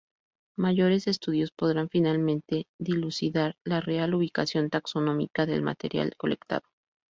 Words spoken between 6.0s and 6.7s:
colectado.